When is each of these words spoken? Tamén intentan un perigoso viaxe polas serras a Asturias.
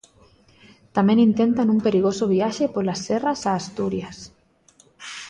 Tamén 0.95 1.25
intentan 1.29 1.71
un 1.75 1.79
perigoso 1.85 2.23
viaxe 2.35 2.65
polas 2.75 2.99
serras 3.07 3.39
a 3.49 3.51
Asturias. 3.61 4.17